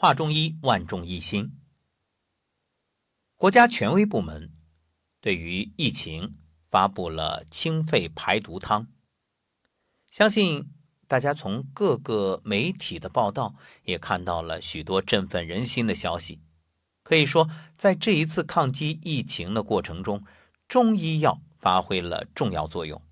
[0.00, 1.58] 话中医，万众一心。
[3.34, 4.52] 国家权威部门
[5.20, 6.32] 对于疫情
[6.62, 8.86] 发布了清肺排毒汤，
[10.08, 10.70] 相信
[11.08, 16.40] 大家从各个媒体的报道也看到了许多振奋人心的消息。
[17.02, 20.24] 可以说，在这一次抗击疫情的过程中，
[20.68, 23.02] 中医药发挥了重要作用。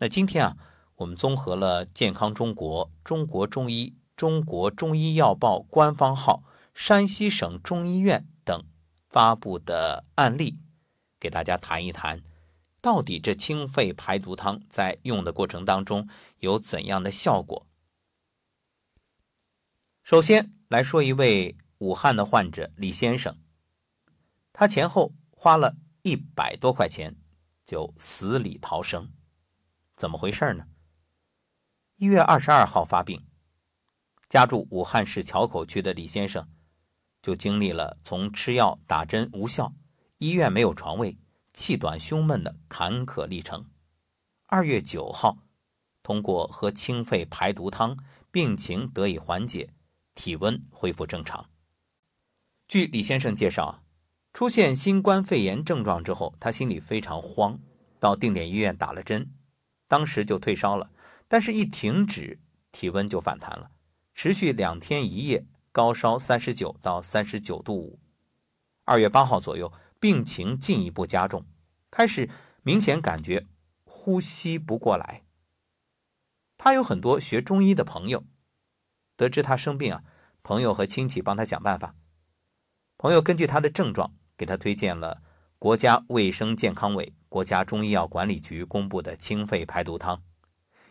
[0.00, 0.56] 那今天啊，
[0.96, 3.94] 我们综合了健康中国、中国中医。
[4.22, 6.44] 中国中医药报官方号、
[6.76, 8.64] 山西省中医院等
[9.08, 10.60] 发布的案例，
[11.18, 12.22] 给大家谈一谈，
[12.80, 16.08] 到底这清肺排毒汤在用的过程当中
[16.38, 17.66] 有怎样的效果？
[20.04, 23.36] 首先来说一位武汉的患者李先生，
[24.52, 27.16] 他前后花了一百多块钱
[27.64, 29.10] 就死里逃生，
[29.96, 30.68] 怎么回事呢？
[31.96, 33.26] 一月二十二号发病。
[34.32, 36.48] 家住武汉市桥口区的李先生，
[37.20, 39.74] 就经历了从吃药打针无效、
[40.16, 41.18] 医院没有床位、
[41.52, 43.66] 气短胸闷的坎坷历程。
[44.46, 45.36] 二月九号，
[46.02, 47.98] 通过喝清肺排毒汤，
[48.30, 49.74] 病情得以缓解，
[50.14, 51.50] 体温恢复正常。
[52.66, 53.84] 据李先生介绍，
[54.32, 57.60] 出现新冠肺炎症状之后，他心里非常慌，
[58.00, 59.34] 到定点医院打了针，
[59.86, 60.90] 当时就退烧了，
[61.28, 63.71] 但是一停止，体温就反弹了。
[64.12, 67.98] 持续两天一夜，高烧三十九到三十九度五。
[68.84, 71.46] 二月八号左右，病情进一步加重，
[71.90, 72.28] 开始
[72.62, 73.46] 明显感觉
[73.84, 75.24] 呼吸不过来。
[76.58, 78.24] 他有很多学中医的朋友，
[79.16, 80.04] 得知他生病啊，
[80.42, 81.96] 朋友和亲戚帮他想办法。
[82.98, 85.22] 朋友根据他的症状，给他推荐了
[85.58, 90.22] 国家卫生健康委、国家中医药管理局公布的清肺排毒汤。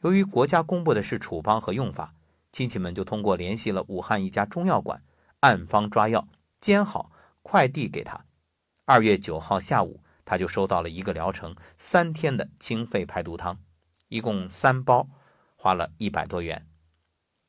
[0.00, 2.14] 由于国家公布的是处方和用法。
[2.52, 5.02] 亲戚们就通过联系了武汉一家中药馆，
[5.40, 6.28] 按方抓药，
[6.58, 8.26] 煎好，快递给他。
[8.84, 13.58] 二月九号下午，他就收到了一个疗程三天的清肺排毒汤，
[14.08, 15.08] 一共三包，
[15.56, 16.66] 花了一百多元。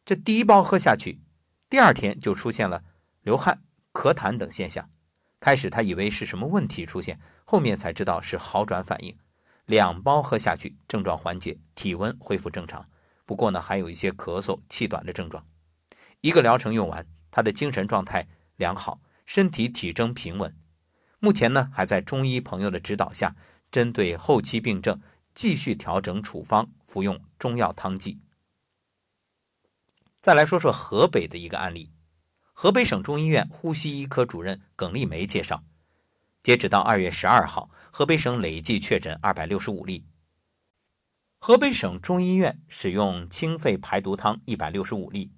[0.06, 1.22] 这第一包喝下去，
[1.70, 2.84] 第二天就出现了
[3.22, 3.62] 流汗、
[3.92, 4.90] 咳痰等现象。
[5.40, 9.18] 开始他以为是什么问题出现，后面才知道是好转反应。
[9.66, 12.90] 两包喝下去，症状缓解，体温恢复正常。
[13.26, 15.48] 不过呢，还有一些咳嗽、气短的症状。
[16.22, 20.56] 一个疗程用完，他的精神状态良好，身体体征平稳。
[21.20, 23.36] 目前呢，还在中医朋友的指导下，
[23.72, 25.02] 针对后期病症
[25.34, 28.20] 继续调整处方，服用中药汤剂。
[30.20, 31.90] 再来说说河北的一个案例，
[32.54, 35.64] 河北省中医院呼吸医科主任耿丽梅介绍，
[36.42, 40.06] 截止到二月十二号，河北省累计确诊二百六十五例。
[41.46, 45.34] 河北省中医院使用清肺排毒汤一百六十五例，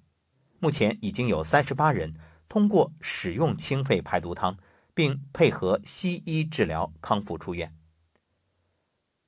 [0.60, 2.12] 目前已经有三十八人
[2.48, 4.56] 通过使用清肺排毒汤，
[4.94, 7.74] 并配合西医治疗康复出院。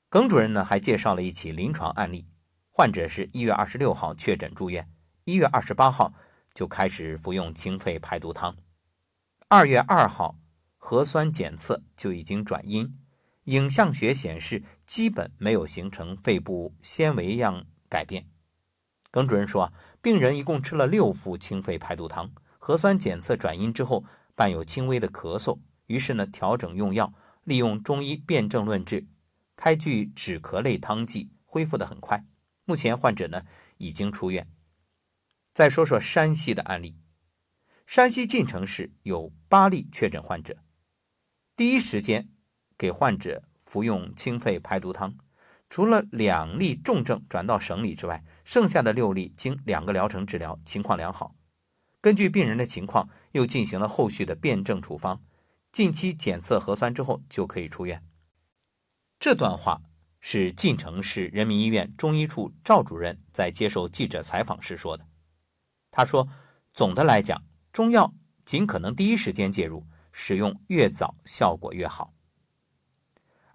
[0.09, 2.29] 耿主任呢还介绍了一起临床案例，
[2.71, 4.89] 患者是一月二十六号确诊住院，
[5.25, 6.15] 一月二十八号
[6.55, 8.57] 就开始服用清肺排毒汤，
[9.49, 10.39] 二月二号
[10.77, 12.97] 核酸检测就已经转阴。
[13.49, 18.29] 影像学显示，基本没有形成肺部纤维样改变。
[19.11, 19.73] 耿主任说，
[20.03, 24.05] 病人一共吃了六副清肺排毒汤，核酸检测转阴之后，
[24.35, 29.07] 伴有轻微的咳嗽，于是呢调整用药，利用中医辨证论治，
[29.57, 32.27] 开具止咳类汤剂，恢复的很快。
[32.67, 33.45] 目前患者呢
[33.79, 34.47] 已经出院。
[35.55, 36.99] 再说说山西的案例，
[37.87, 40.59] 山西晋城市有八例确诊患者，
[41.57, 42.29] 第一时间。
[42.79, 45.17] 给患者服用清肺排毒汤，
[45.69, 51.35] 除了两例重症转到省里之外，剩下的六例经两个疗程治疗，情况良好。
[52.01, 55.21] 根据病人的情况，又进行了后续的辩证处方，
[55.73, 58.05] 近期检测核酸之后就可以出院。
[59.19, 59.83] 这段话
[60.21, 65.09] 是晋城市人民医院中医处赵主任在接受记者采访时说的。
[65.91, 66.29] 他说
[66.73, 72.15] ：“总的来讲，中药尽可能第一时间介入，使用越早效果越好。”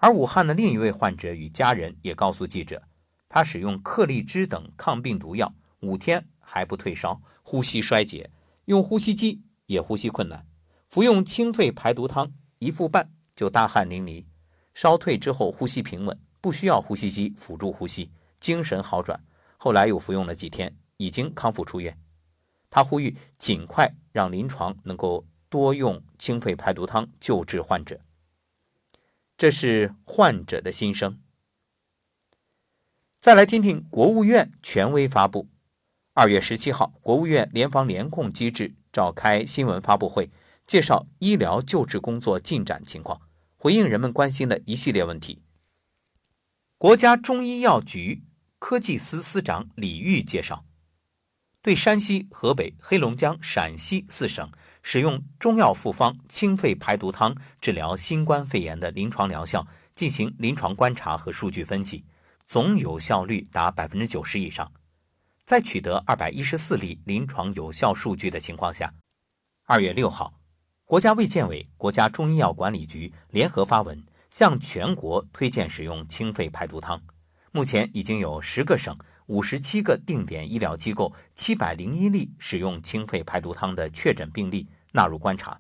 [0.04, 2.84] 而武汉的另一位患者与家人也告诉记者，
[3.30, 8.30] 他使用克利芝等抗病毒药五天还不退烧，呼吸衰竭，
[8.66, 10.46] 用呼吸机也呼吸困难，
[10.90, 14.26] 服用清肺排毒汤一副半就大汗淋漓，
[14.74, 18.12] 烧退之后呼吸平稳，不需要呼吸机辅助呼吸，
[18.42, 19.24] 精神好转。
[19.56, 21.98] 后来又服用了几天，已经康复出院。
[22.70, 28.02] 他呼吁尽快让临床能够多用清肺排毒汤救治患者。
[29.44, 31.20] 这是患者的心声。
[33.20, 35.50] 再来听听国务院权威发布：
[36.14, 40.32] 二月十七号，国务院联防联控机制召开新闻发布会，
[40.66, 43.20] 介绍医疗救治工作进展情况，
[43.58, 45.42] 回应人们关心的一系列问题。
[46.78, 48.24] 国家中医药局
[48.60, 50.64] 科技司司长李玉介绍，
[51.62, 54.50] 对山西、河北、黑龙江、陕西四省
[54.84, 59.66] 使用中药复方清肺排毒汤治疗新冠肺炎的临床疗效
[59.96, 62.06] 进行临床观察和数据分析，
[62.46, 64.72] 总有效率达百分之九十以上。
[65.44, 68.94] 在取得二百一十四例临床有效数据的情况下，
[69.66, 70.40] 二月六号，
[70.86, 74.06] 国家卫健委、国家中医药管理局联合发文。
[74.34, 77.00] 向全国推荐使用清肺排毒汤。
[77.52, 78.98] 目前已经有十个省、
[79.28, 85.60] 五十七个定点医疗机构、七百零一例使用清肺排毒汤的确诊病例纳入观察，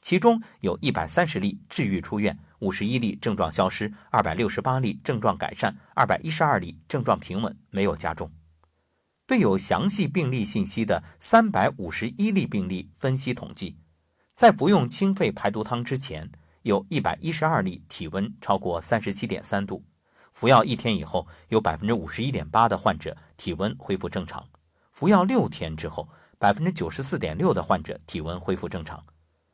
[0.00, 8.30] 其中有一百三十例治愈出院，五十一例症状消失，二百六十八例症状改善，二百一十二例症状平稳，没有加重。
[9.26, 13.76] 对有详细病例信息的三百五十一例病例分析统计，
[14.34, 16.30] 在服用清肺排毒汤之前。
[16.64, 19.84] 有一百一十二例体温超过三十七点三度，
[20.32, 24.42] 服药一天以后，有百分之五十一点八的患者体温恢复正常；
[24.90, 26.08] 服药六天之后，
[26.44, 29.02] 百分之九十四点六的患者体温恢复正常。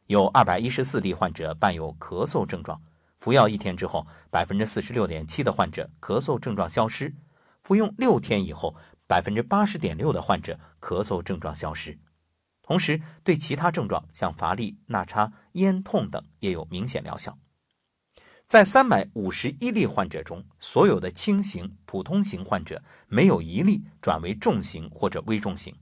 [0.06, 2.82] 有二百一十四例患者伴有咳嗽症状，
[3.16, 7.12] 服药一天之后，百分之四十六点七的患者咳嗽症状消失；
[7.60, 8.74] 服用六天以后，
[9.06, 11.96] 百分之八十点六的患者咳嗽症状消失。
[12.60, 17.38] 同时，对其他症状，像乏力、纳差、咽痛等，也有明显疗效。
[18.48, 25.72] 在三百五十一例患者中，所有的轻型、普通型患者没有一例转为重型或者危重型。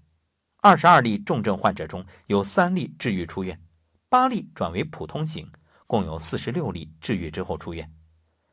[0.61, 3.61] 二十二例重症患者中有三例治愈出院，
[4.09, 5.51] 八例转为普通型，
[5.87, 7.93] 共有四十六例治愈之后出院。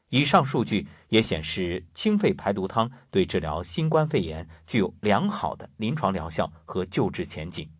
[0.09, 7.71] 以上数据也显示，清肺排毒汤对治疗新冠肺炎具有良好的临床疗效和救治前景。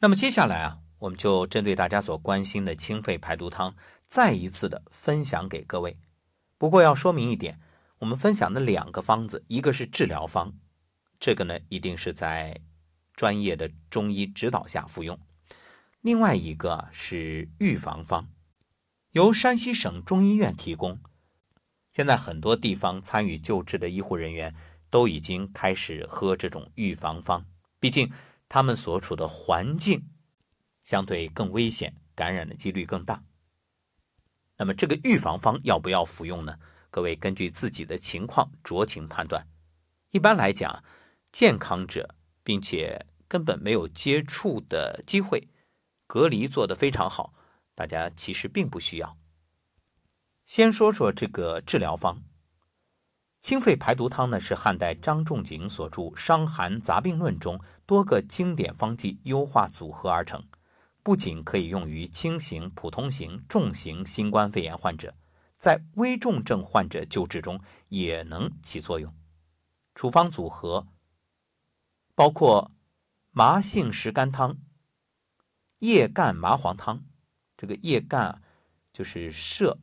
[0.00, 3.74] 那么接下来啊，我们就针对大家所关心的清肺排毒汤，
[4.04, 5.98] 再一次的分享给各位。
[6.58, 7.58] 不过要说明一点，
[8.00, 10.52] 我们分享的两个方子，一个是治疗方，
[11.20, 12.60] 这个呢一定是在
[13.14, 15.16] 专业的中医指导下服用；
[16.00, 18.28] 另外一个是预防方，
[19.12, 20.98] 由山西省中医院提供。
[21.92, 24.52] 现在很多地方参与救治的医护人员
[24.90, 27.46] 都已经开始喝这种预防方，
[27.78, 28.10] 毕竟。
[28.52, 30.10] 他们所处的环境
[30.82, 33.22] 相对更危险，感染的几率更大。
[34.56, 36.58] 那么，这个预防方要不要服用呢？
[36.90, 39.46] 各位根据自己的情况酌情判断。
[40.10, 40.82] 一般来讲，
[41.32, 45.48] 健康者并且根本没有接触的机会，
[46.06, 47.32] 隔离做得非常好，
[47.74, 49.16] 大家其实并不需要。
[50.44, 52.22] 先说说这个治疗方。
[53.40, 60.44] 清肺排毒汤呢，是汉代张仲景所著《伤寒杂病论》中多个经典方剂优化组合而成，
[61.02, 65.14] 不仅可以用于轻型、普通型、重型新冠肺炎患者，
[65.56, 69.14] 在危重症患者救治中也能起作用。
[69.94, 70.86] 处方组合
[72.20, 72.70] 包括
[73.30, 74.58] 麻杏石甘汤、
[75.78, 77.06] 叶干麻黄汤。
[77.56, 78.42] 这个叶干
[78.92, 79.78] 就是射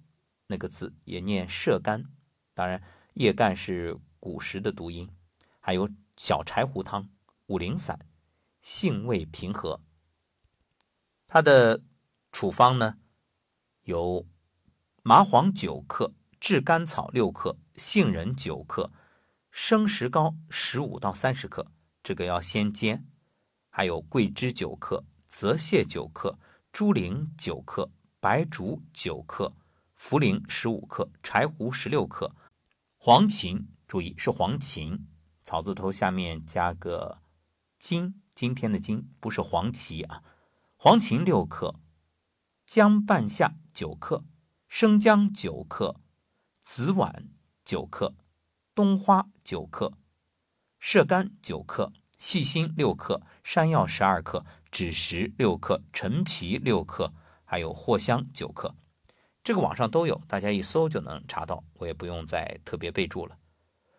[0.45, 2.05] 那个字，也念射干，
[2.53, 2.83] 当然。
[3.13, 5.09] 叶干是古时的读音，
[5.59, 7.09] 还有小柴胡汤、
[7.47, 8.05] 五苓散，
[8.61, 9.81] 性味平和。
[11.25, 11.81] 它的
[12.31, 12.99] 处方呢，
[13.85, 14.27] 有
[15.01, 18.91] 麻黄九克、炙甘草六克、杏仁九克、
[19.49, 21.71] 生石膏十五到三十克，
[22.07, 23.03] 这个要先煎；
[23.67, 26.39] 还有桂枝九克、泽泻九克、
[26.71, 29.53] 猪苓九克、白术九克、
[29.93, 32.33] 茯苓十五克、柴胡十六克。
[32.97, 35.01] 黄芩，注意是黄芩，
[35.43, 37.21] 草字头下面加个
[37.77, 40.23] 今，今天的今不是黄芪啊。
[40.77, 41.75] 黄芩六克，
[42.65, 44.23] 姜半夏九克，
[44.69, 45.99] 生姜九克，
[46.61, 47.25] 紫菀
[47.65, 48.15] 九克，
[48.73, 49.97] 冬花九克，
[50.89, 57.11] 射干九克，细辛六克，山药十二克，枳实六克，陈皮六克，
[57.43, 58.73] 还有藿香九克。
[59.43, 63.37] 这个网上都有，大家一搜就能查到，我也不用再特别备注了。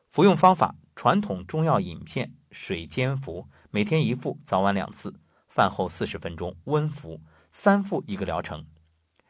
[0.09, 7.21] 服用方法：传统中药饮片，水煎服，每天一副，早晚两次，饭后四十分钟温服，
[7.52, 8.64] 三副一个疗程。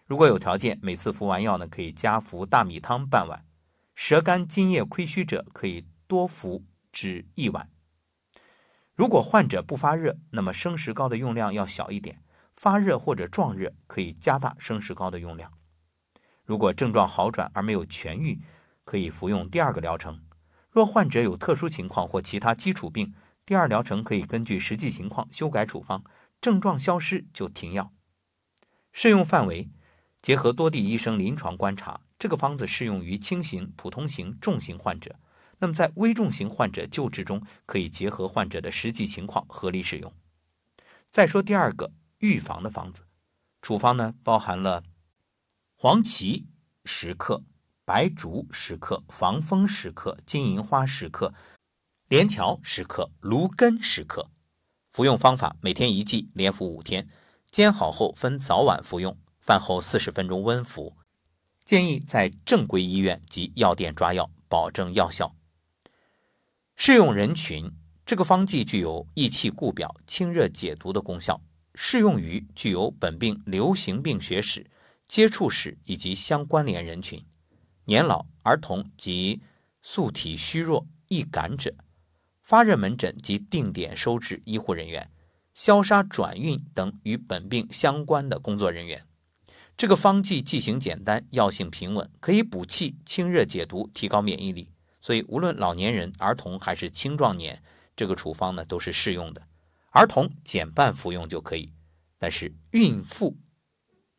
[0.06, 3.44] 如果有条件，每次服完药呢，可以加服大米汤半碗。
[3.96, 6.62] 舌干津液亏虚者，可以多服
[6.98, 7.70] 至一碗。
[8.96, 12.16] 如果患者不发热，那么生石膏的用量要小一点；
[12.52, 15.52] 发热或者壮热，可以加大生石膏的用量。
[16.44, 18.42] 如果症状好转而没有痊愈，
[18.84, 20.24] 可以服用第二个疗程。
[20.72, 23.14] 若患者有特殊情况或其他基础病，
[23.46, 26.02] 第二疗程可以根据实际情况修改处方，
[26.40, 27.92] 症状消失就停药。
[28.92, 29.70] 适用范围
[30.20, 35.20] 结合多地医生临床观察，这个方子适用于轻型、普通型、重型患者。
[35.58, 40.12] 那么在危重型患者救治中，可以结合患者的实际情况合理使用。
[41.10, 43.06] 再说第二个预防的方子，
[43.60, 44.84] 处方呢包含了
[45.76, 46.46] 黄芪
[46.84, 47.42] 十克、
[47.84, 51.34] 白术十克、防风十克、金银花十克、
[52.06, 54.30] 连翘十克、芦根十克。
[54.90, 57.08] 服用方法：每天一剂，连服五天，
[57.50, 60.96] 煎好后分早晚服用，饭后四十分钟温服。
[61.64, 65.34] 建议在正规医院及药店抓药，保证药效。
[66.80, 67.72] 适用人群：
[68.06, 71.42] 这个方剂具有益气固表、清热解毒的功效，
[71.74, 74.64] 适用于具有本病流行病学史、
[75.04, 77.20] 接触史以及相关联人群，
[77.86, 79.42] 年老、儿童及
[79.82, 81.74] 素体虚弱、易感者，
[82.44, 85.10] 发热门诊及定点收治医护人员，
[85.54, 89.04] 消杀转运等与本病相关的工作人员。
[89.76, 94.70] 这个方剂剂型简单，药性平稳，可以补气、清热解毒，提高免疫力。
[95.08, 97.62] 所以，无论老年人、儿童还是青壮年，
[97.96, 99.48] 这个处方呢都是适用的。
[99.88, 101.72] 儿童减半服用就可以，
[102.18, 103.38] 但是孕妇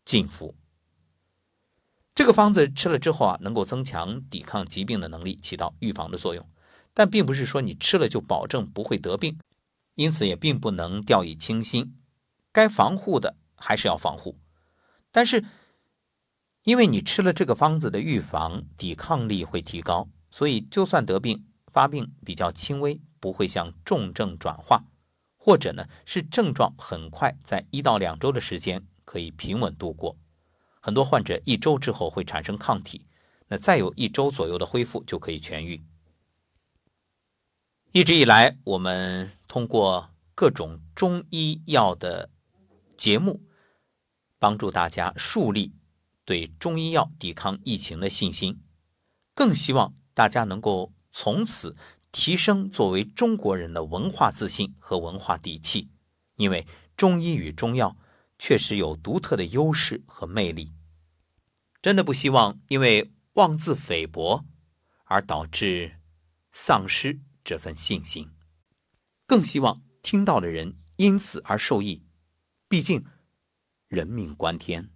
[0.04, 0.56] 禁服。
[2.16, 6.50] 这个方子吃了之后啊，能够增强抵抗疾病的能力，起到预防的作用。
[6.96, 9.38] 但并不是说你吃了就保证不会得病，
[9.94, 11.96] 因此也并不能掉以轻心。
[12.52, 14.40] 该防护的还是要防护，
[15.12, 15.46] 但是
[16.64, 20.10] 因为你吃了这个方子的预防抵抗力会提高。
[20.32, 24.86] 所以，就算得病，发病比较轻微，不会向重症转化，
[25.38, 30.16] 或者呢是症状很快，在一到两周的时间可以平稳度过。
[30.80, 33.06] 很多患者一周之后会产生抗体，
[33.48, 35.84] 那再有一周左右的恢复就可以痊愈。
[37.92, 42.30] 一直以来，我们通过各种中医药的
[42.96, 43.42] 节目，
[44.38, 45.74] 帮助大家树立
[46.24, 48.62] 对中医药抵抗疫情的信心，
[49.34, 49.96] 更希望。
[50.20, 51.78] 大家能够从此
[52.12, 55.88] 提升作为中国人的文化自信和文化底气，
[56.36, 57.96] 因为中医与中药
[58.38, 60.74] 确实有独特的优势和魅力。
[61.82, 64.44] 真的不希望因为妄自菲薄
[65.06, 66.02] 而导致
[66.52, 68.30] 丧失这份信心，
[69.26, 72.04] 更希望听到的人因此而受益。
[72.68, 73.06] 毕竟
[73.88, 74.90] 人命关天。